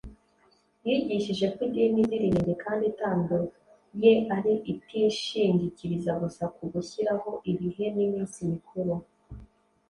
[0.87, 8.93] Yigishije ko idini izira inenge kandi itanduye ari itishingikiriza gusa ku gushyiraho ibihe n’iminsi mikuru.